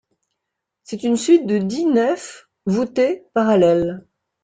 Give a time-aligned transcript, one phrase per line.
[0.83, 4.03] C'est une suite de dix nefs voûtées parallèles.